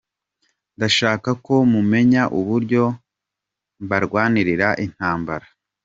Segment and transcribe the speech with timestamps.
[0.75, 2.83] Ndashaka ko mumenya uburyo
[3.83, 5.47] mbarwanira intambara